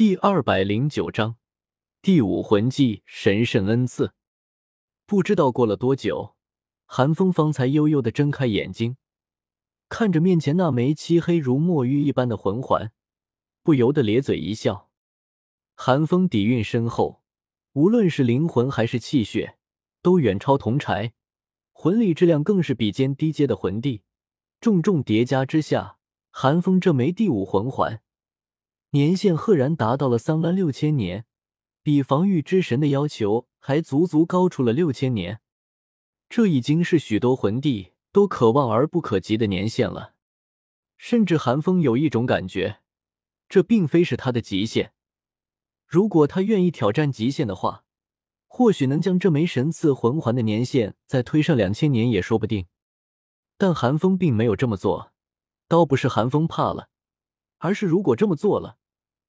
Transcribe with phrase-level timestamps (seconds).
[0.00, 1.36] 第二百零九章，
[2.00, 4.14] 第五魂技神圣恩赐。
[5.04, 6.36] 不知道过了多久，
[6.86, 8.96] 韩风方才悠悠的睁开眼睛，
[9.90, 12.92] 看着面前那枚漆黑如墨玉一般的魂环，
[13.62, 14.88] 不由得咧嘴一笑。
[15.74, 17.20] 韩风底蕴深厚，
[17.74, 19.58] 无论是灵魂还是气血，
[20.00, 21.12] 都远超铜柴，
[21.72, 24.00] 魂力质量更是比肩低阶的魂帝。
[24.62, 25.98] 重重叠加之下，
[26.30, 28.00] 韩风这枚第五魂环。
[28.92, 31.24] 年限赫然达到了三万六千年，
[31.80, 35.40] 比防御之神的要求还足足高出了六千年。
[36.28, 40.14] 这已经是许多魂帝都可望而不可及的年限了。
[40.96, 42.80] 甚至寒风有一种感觉，
[43.48, 44.92] 这并非是他的极限。
[45.86, 47.84] 如果他愿意挑战极限的话，
[48.48, 52.66] 或许能将这枚神赐魂环的年限再推上两千年也说不定。
[53.56, 55.12] 但寒风并没有这么做，
[55.68, 56.88] 倒不是寒风怕了，
[57.58, 58.78] 而是如果这么做了。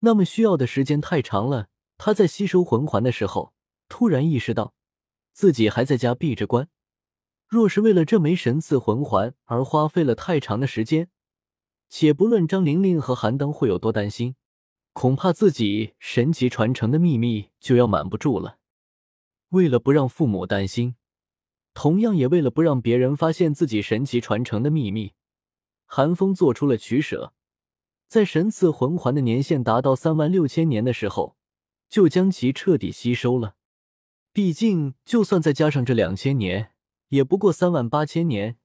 [0.00, 1.68] 那么需要的时间太长了。
[1.96, 3.52] 他在吸收魂环的时候，
[3.88, 4.72] 突然意识到
[5.32, 6.68] 自己还在家闭着关。
[7.48, 11.10] 若是为了这枚神赐魂环而花费了太长的时间，
[11.88, 14.36] 且不论张玲玲和韩登会有多担心，
[14.92, 18.58] 恐怕自己神奇传承的秘密就要瞒不住了。
[19.48, 20.94] 为了不让父母担心，
[21.74, 25.14] 同样也为了不让别人发现自己神奇传承的秘密，
[25.86, 27.32] 韩风做出了取舍。
[28.08, 31.36] 在神赐魂环的年限达到三万六千年的时候，
[31.90, 33.56] 就将其彻底吸收了。
[34.32, 36.72] 毕竟，就算再加上这两千年，
[37.08, 38.56] 也不过三万八千年，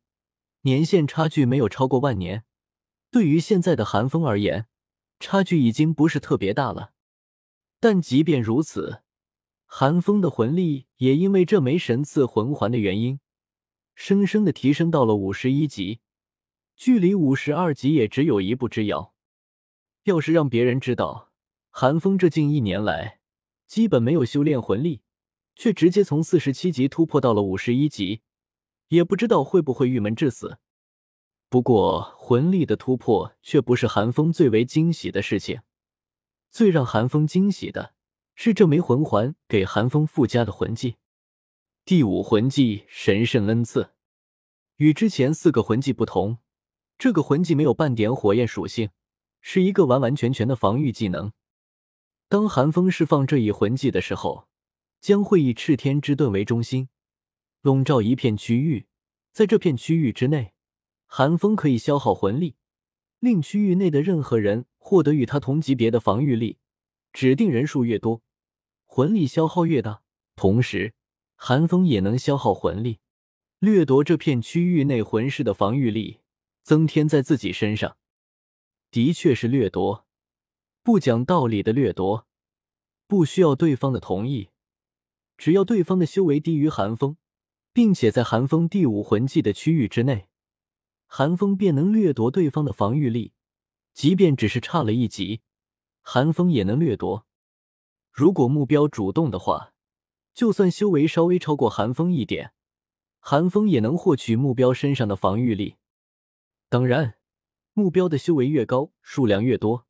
[0.61, 2.45] 年限差距没有超过万年。
[3.11, 4.67] 对于现在的寒风而言，
[5.19, 6.93] 差距已经不是特别大了。
[7.81, 9.03] 但即便如此，
[9.65, 13.19] 寒风的魂力也因为这枚神赐魂环的原因，
[13.93, 15.99] 生生的提升到了五十一级，
[16.77, 19.12] 距离五十二级也只有一步之遥。
[20.03, 21.31] 要是让别人知道，
[21.69, 23.19] 韩风这近一年来
[23.67, 25.01] 基本没有修炼魂力，
[25.55, 28.21] 却直接从四十七级突破到了五十一级，
[28.89, 30.57] 也不知道会不会郁闷致死。
[31.47, 35.61] 不过，魂力的突破却不是韩风最为惊喜的事情，
[36.51, 37.93] 最让韩风惊喜的
[38.35, 40.97] 是这枚魂环给韩风附加的魂技——
[41.85, 43.91] 第五魂技神圣恩赐。
[44.77, 46.39] 与之前四个魂技不同，
[46.97, 48.89] 这个魂技没有半点火焰属性。
[49.45, 51.33] 是一个完完全全的防御技能。
[52.29, 54.47] 当寒风释放这一魂技的时候，
[55.01, 56.87] 将会以赤天之盾为中心，
[57.61, 58.87] 笼罩一片区域。
[59.33, 60.53] 在这片区域之内，
[61.05, 62.55] 寒风可以消耗魂力，
[63.19, 66.57] 令区域内的任何人获得与他同级别的防御力。
[67.11, 68.21] 指定人数越多，
[68.85, 70.01] 魂力消耗越大。
[70.35, 70.93] 同时，
[71.35, 72.99] 寒风也能消耗魂力，
[73.59, 76.21] 掠夺这片区域内魂师的防御力，
[76.63, 77.97] 增添在自己身上。
[78.93, 80.05] 的确是掠夺，
[80.83, 82.27] 不讲道理的掠夺，
[83.07, 84.51] 不需要对方的同意，
[85.35, 87.17] 只要对方的修为低于寒风，
[87.73, 90.29] 并且在寒风第五魂技的区域之内，
[91.07, 93.33] 寒风便能掠夺对方的防御力，
[93.95, 95.41] 即便只是差了一级，
[96.03, 97.25] 寒风也能掠夺。
[98.11, 99.73] 如果目标主动的话，
[100.35, 102.53] 就算修为稍微超过寒风一点，
[103.19, 105.77] 寒风也能获取目标身上的防御力。
[106.69, 107.15] 当然。
[107.73, 109.87] 目标的修为越高，数量越多，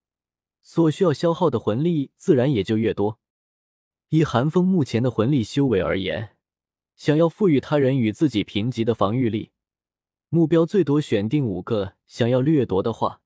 [0.61, 3.19] 所需要消耗的魂力自然也就越多。
[4.09, 6.37] 以寒风目前的魂力修为而言，
[6.95, 9.51] 想要赋予他人与自己平级的防御力，
[10.29, 11.95] 目标最多选定五个。
[12.05, 13.21] 想要掠夺的话，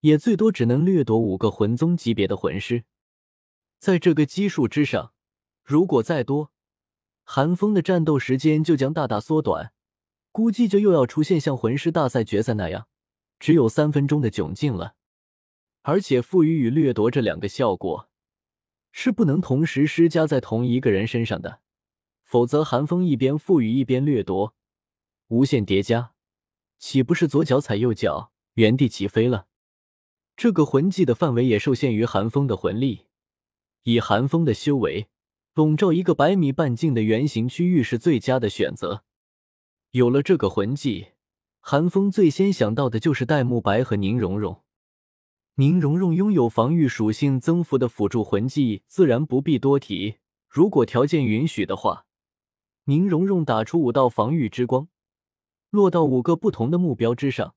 [0.00, 2.84] 也最多只能掠夺五个魂宗级别的魂师。
[3.78, 5.12] 在这个基数之上，
[5.62, 6.50] 如果再多，
[7.22, 9.74] 寒风的战斗时间就将大大缩短，
[10.32, 12.88] 估计就又要出现像魂师大赛决赛那样。
[13.44, 14.94] 只有三分钟的窘境了，
[15.82, 18.08] 而且赋予与掠夺这两个效果
[18.90, 21.60] 是不能同时施加在同一个人身上的，
[22.22, 24.54] 否则寒风一边赋予一边掠夺，
[25.28, 26.14] 无限叠加，
[26.78, 29.46] 岂不是左脚踩右脚，原地起飞了？
[30.34, 33.08] 这个魂技的范围也受限于寒风的魂力，
[33.82, 35.08] 以寒风的修为，
[35.52, 39.04] 笼罩一个百米半径的圆形区域是最佳的选择。
[39.90, 41.08] 有了这个魂技。
[41.66, 44.62] 韩风最先想到的就是戴沐白和宁荣荣。
[45.54, 50.16] 宁荣荣拥有防御属性增幅的辅助魂技，自然不必多提。
[50.46, 52.04] 如果条件允许的话，
[52.84, 54.88] 宁荣荣打出五道防御之光，
[55.70, 57.54] 落到五个不同的目标之上，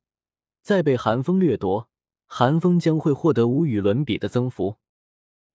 [0.62, 1.90] 再被寒风掠夺，
[2.28, 4.78] 寒风将会获得无与伦比的增幅。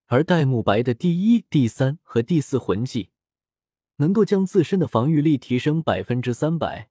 [0.09, 3.09] 而戴沐白的第一、第三和第四魂技，
[3.97, 6.91] 能够将自身的防御力提升百分之三百。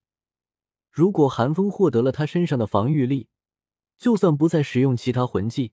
[0.91, 3.29] 如果寒风获得了他身上的防御力，
[3.97, 5.71] 就算不再使用其他魂技，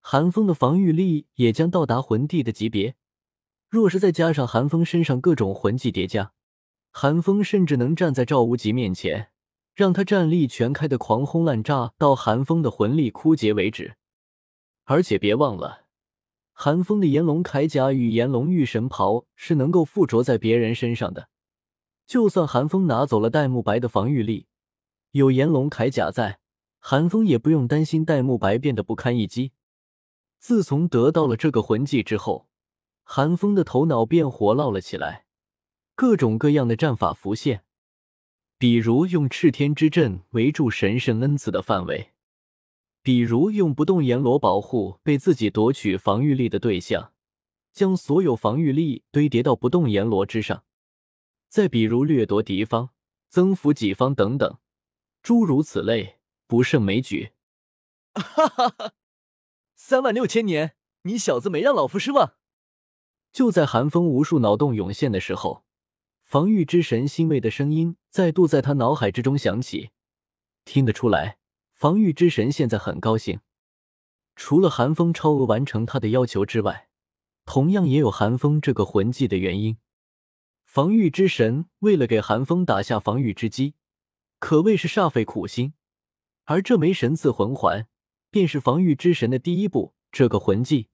[0.00, 2.94] 寒风的防御力也将到达魂帝的级别。
[3.68, 6.32] 若是再加上寒风身上各种魂技叠加，
[6.92, 9.30] 寒风甚至能站在赵无极面前，
[9.74, 13.96] 让他战力全开的狂轰滥炸，到寒风的魂力枯竭为止。
[14.84, 15.86] 而且别忘了，
[16.52, 21.28] 寒风的炎龙铠甲与炎龙御神袍是能够附着在别人身上的。
[22.06, 24.46] 就算寒风拿走了戴沐白的防御力，
[25.10, 26.38] 有炎龙铠甲在，
[26.78, 29.52] 寒风也不用担心戴沐白变得不堪一击。
[30.38, 32.48] 自从得到了这个魂技之后，
[33.02, 35.24] 寒风的头脑变活络了起来，
[35.96, 37.64] 各种各样的战法浮现，
[38.56, 42.12] 比如用赤天之阵围住神圣恩赐的范围。
[43.02, 47.12] 比如用不动阎罗保护被自己夺取防御力的对象，
[47.72, 50.64] 将所有防御力堆叠到不动阎罗之上；
[51.56, 52.90] 再比如掠夺敌方、
[53.30, 54.58] 增幅己方等等，
[55.22, 57.32] 诸如此类，不胜枚举。
[58.12, 58.92] 哈哈哈！
[59.74, 62.34] 三万六千年，你小子没让老夫失望。
[63.32, 65.64] 就在寒风无数脑洞涌现的时候，
[66.22, 69.92] 防御之神欣慰的声音再度在他脑海之中响起，
[70.66, 71.38] 听得出来。
[71.72, 73.40] 防御之神现在很高兴，
[74.34, 76.90] 除了寒风超额完成他的要求之外，
[77.46, 79.78] 同样也有寒风这个魂技的原因。
[80.76, 83.76] 防御之神为了给寒风打下防御之基，
[84.38, 85.72] 可谓是煞费苦心。
[86.44, 87.88] 而这枚神赐魂环，
[88.30, 89.94] 便是防御之神的第一步。
[90.12, 90.90] 这个魂技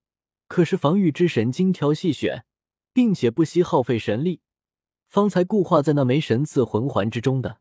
[0.47, 2.45] 可是防御之神精挑细选，
[2.93, 4.41] 并且不惜耗费神力，
[5.09, 7.59] 方才固化在那枚神赐魂环之中的。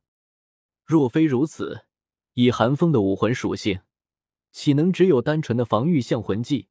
[0.86, 1.86] 若非如此，
[2.36, 3.80] 以寒风的武魂属性，
[4.52, 6.68] 岂能只有单纯的防御像魂技，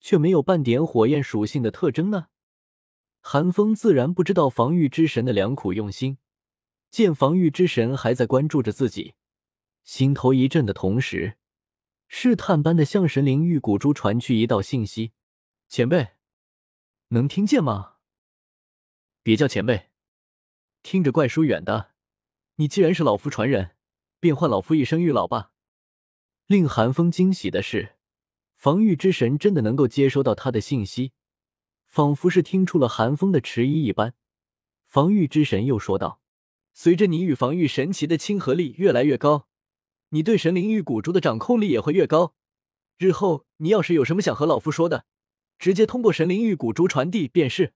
[0.00, 2.28] 却没有半点火焰属性的特征呢？
[3.28, 6.18] 寒风自然不知道防御之神的良苦用心，
[6.92, 9.14] 见防御之神还在关注着自己，
[9.82, 11.36] 心头一震的同时，
[12.06, 15.10] 试探般的向神灵玉骨珠传去一道信息
[15.66, 16.10] ：“前辈，
[17.08, 17.94] 能听见吗？
[19.24, 19.90] 别叫前辈，
[20.84, 21.94] 听着怪疏远的。
[22.54, 23.72] 你既然是老夫传人。”
[24.20, 25.50] 便唤老夫一声玉老吧。
[26.46, 27.96] 令寒风惊喜的是，
[28.54, 31.12] 防御之神真的能够接收到他的信息，
[31.96, 34.12] 仿佛是听出了寒风的迟疑一般。
[34.84, 36.20] 防御之神又说道
[36.74, 39.48] ：“随着你与防御神奇的亲和力越来越高，
[40.10, 42.34] 你对神灵玉骨珠的掌控力也会越高。
[42.98, 45.06] 日后你要是有什么想和老夫说的，
[45.58, 47.72] 直接通过神灵玉骨珠传递便是。”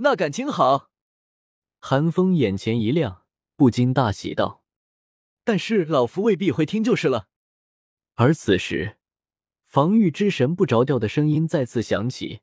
[0.00, 0.88] 那感情好。
[1.80, 4.64] 寒风眼前一亮，不禁大喜道。
[5.44, 7.28] 但是老夫未必会听就是了。
[8.14, 8.96] 而此时，
[9.66, 12.40] 防御之神不着调的声音再次响起。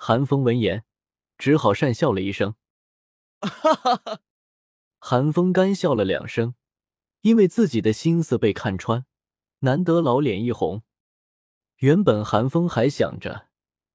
[0.00, 0.84] 寒风闻言，
[1.36, 2.54] 只好讪笑了一声。
[3.40, 4.20] 哈哈哈！
[5.00, 6.54] 寒风干笑了两声，
[7.22, 9.06] 因为自己的心思被看穿，
[9.58, 10.84] 难得老脸一红。
[11.78, 13.48] 原本寒风还想着，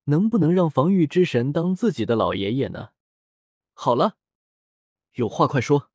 [0.04, 2.90] 能不能让防御之神当自己的老爷爷呢？
[3.72, 4.18] 好了，
[5.14, 5.90] 有话快说。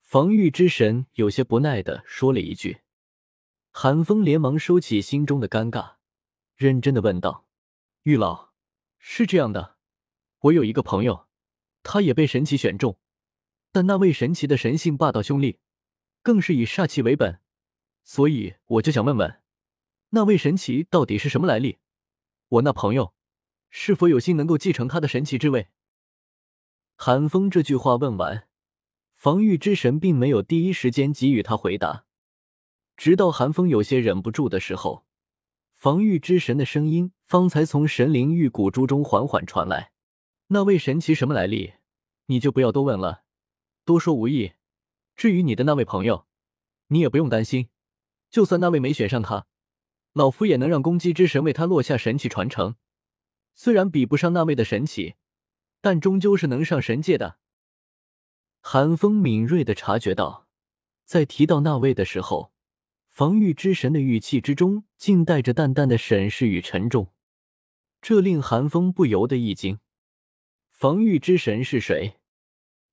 [0.00, 2.82] 防御之神有些不耐的说了一句，
[3.72, 5.96] 寒风连忙收起心中的尴尬，
[6.54, 7.48] 认真的问道
[8.04, 8.52] ：“玉老，
[9.08, 9.76] 是这样的，
[10.40, 11.28] 我有一个朋友，
[11.84, 12.98] 他也被神奇选中，
[13.70, 15.58] 但那位神奇的神性霸道凶戾，
[16.22, 17.40] 更是以煞气为本，
[18.02, 19.40] 所以我就想问问，
[20.10, 21.78] 那位神奇到底是什么来历？
[22.48, 23.14] 我那朋友
[23.70, 25.68] 是否有幸能够继承他的神奇之位？”
[26.98, 28.48] 寒风这句话问完。
[29.14, 32.04] 防御之神并没有第一时间给予他回答，
[32.96, 35.06] 直到寒风有些忍不住的时候，
[35.86, 39.92] 防御之神的声音方才从神灵玉骨珠中缓缓传来
[40.50, 41.74] ：“那位神奇什么来历，
[42.26, 43.22] 你就不要多问了，
[43.84, 44.54] 多说无益。
[45.14, 46.26] 至于你的那位朋友，
[46.88, 47.68] 你也不用担心，
[48.28, 49.46] 就算那位没选上他，
[50.12, 52.74] 老夫也能让攻击之神为他落下神器传承。
[53.54, 55.14] 虽然比不上那位的神奇，
[55.80, 57.38] 但终究是能上神界的。”
[58.60, 60.48] 寒风敏锐的察觉到，
[61.04, 62.52] 在提到那位的时候，
[63.16, 67.14] 防御之神的语气之中竟带着淡淡的审视与沉重，
[68.02, 69.78] 这令寒风不由得一惊。
[70.70, 72.18] 防御之神是谁？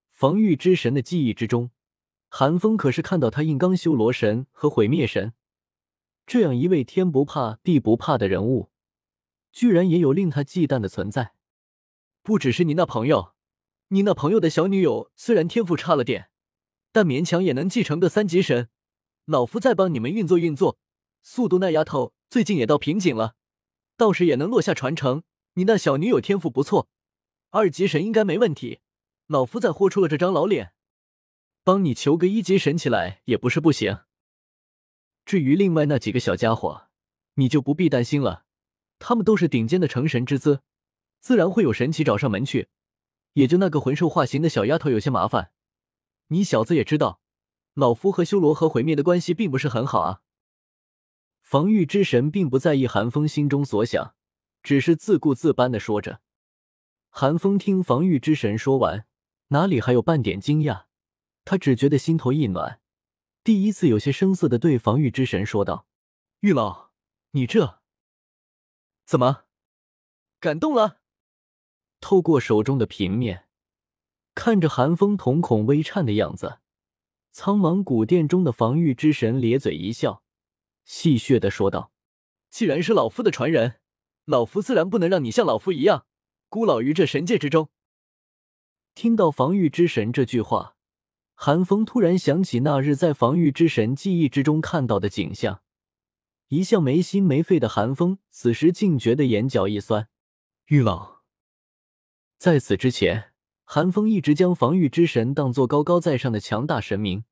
[0.09, 1.71] 防御之神的记忆之中，
[2.29, 5.33] 寒风可是看到他硬刚修罗神和毁灭神
[6.25, 8.71] 这样一位天不怕地不怕的人物，
[9.51, 11.33] 居然也有令他忌惮的存在。
[12.21, 13.33] 不只是你那朋友。
[13.89, 16.29] 你那朋友的小女友虽然天赋差了点，
[16.93, 18.69] 但勉强也能继承个三级神。
[19.25, 20.77] 老夫再帮你们运作运作，
[21.21, 23.35] 速度那丫头最近也到瓶颈了，
[23.95, 25.23] 到时也能落下传承。
[25.53, 26.89] 你那小女友天赋不错，
[27.51, 28.79] 二级神应该没问题。
[29.27, 30.73] 老夫再豁出了这张老脸，
[31.63, 33.99] 帮你求个一级神起来也不是不行。
[35.25, 36.89] 至于另外那几个小家伙，
[37.35, 38.43] 你就不必担心了，
[38.99, 40.61] 他们都是顶尖的成神之资，
[41.21, 42.67] 自然会有神奇找上门去。
[43.33, 45.53] 也就那个魂兽化形的小丫头有些麻烦。
[46.27, 47.21] 你小子也知道，
[47.73, 50.21] 老夫和修罗和毁灭的关系并不是很好啊。
[51.41, 54.15] 防御之神并不在意寒风心中所想，
[54.61, 56.21] 只是自顾自般的说着。
[57.09, 59.05] 寒风听防御之神说完，
[59.49, 60.85] 哪里还有半点惊讶？
[61.45, 62.79] 他只觉得心头一暖，
[63.43, 65.85] 第一次有些生涩的对防御之神说道
[66.39, 66.89] ：“玉老，
[67.31, 67.81] 你这
[69.05, 69.43] 怎么
[70.39, 71.01] 感动了？”
[72.01, 73.47] 透过手中的平面，
[74.33, 76.59] 看着寒风瞳孔微颤的样子，
[77.33, 80.23] 苍茫古殿中的防御之神咧嘴一笑，
[80.85, 81.91] 戏谑的说道
[82.51, 83.79] ：“既然是老夫的传人，
[84.25, 86.05] 老夫自然不能让你像老夫一样
[86.47, 87.69] 孤老于这神界之中。”
[88.93, 90.75] 听到防御之神这句话。
[91.33, 95.63] 韩风突然想起那日在防御之神记忆之中看到的景象，
[96.49, 100.07] 一向没心没肺的韩风此时竟觉得眼角一酸。
[100.67, 101.23] 玉老，
[102.37, 103.32] 在此之前，
[103.75, 107.23] 韩风一直将防御之神当作高高在上的强大神明，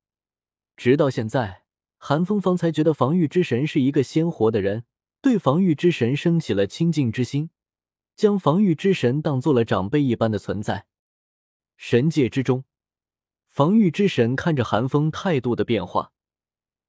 [0.76, 1.62] 直到现在，
[1.98, 4.82] 韩风方才觉得防御之神是一个鲜活的人，
[5.20, 7.50] 对防御之神升起了亲近之心，
[8.16, 10.86] 将防御之神当做了长辈一般的存在。
[11.76, 12.64] 神界之中。
[13.46, 16.10] 防御之神看着寒风态度的变化，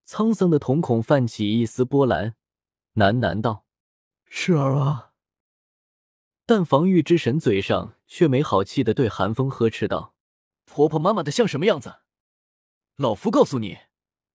[0.07, 2.33] 沧桑的瞳孔泛起一丝波澜，
[2.95, 3.65] 喃喃道
[4.27, 5.11] ：“是儿啊。”
[6.47, 10.13] 但防御之神嘴上却没好气的对寒风呵斥道
[10.65, 11.95] ：“婆婆妈妈的像什么样子？
[12.95, 13.79] 老夫告诉你，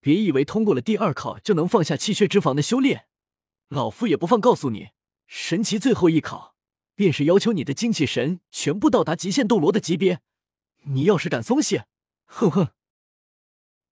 [0.01, 3.07] 别以为通过了第二考就能放下气血之房的修炼，
[3.69, 4.41] 老夫也不放。
[4.41, 4.89] 告诉你，
[5.29, 6.57] 神奇最后一考，
[6.97, 10.23] 便是要求你的精气神全部到达极限斗罗的级别。
[10.87, 11.87] 你要是敢松懈，”
[12.27, 12.71] 哼哼，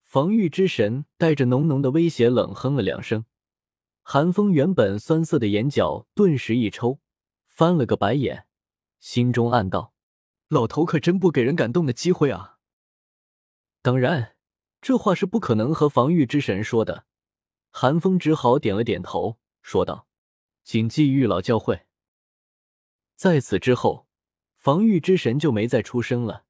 [0.03, 3.25] 防御之神带着浓浓的威胁冷哼了两声，
[4.03, 6.99] 寒风原本酸涩的眼角顿时一抽，
[7.47, 8.46] 翻了个白眼，
[8.99, 9.93] 心中暗道：
[10.49, 12.59] 老头可真不给人感动的机会啊！
[13.83, 14.37] 当然，
[14.81, 17.07] 这话是不可能和防御之神说的。
[17.71, 20.09] 寒风只好点了点头，说道
[20.65, 21.83] ：“谨记玉老教诲。”
[23.17, 24.09] 在此之后，
[24.57, 26.45] 防御之神就没再出声了。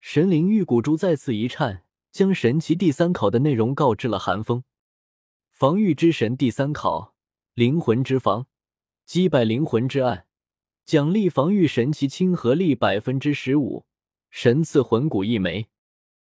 [0.00, 4.64] 神灵玉骨珠再次一颤，将神奇第三考的内容告知了韩风。
[5.50, 7.14] 防御之神第三考：
[7.54, 8.46] 灵魂之防，
[9.04, 10.26] 击败灵魂之暗，
[10.84, 13.84] 奖励防御神奇亲和力百分之十五，
[14.30, 15.68] 神赐魂骨一枚。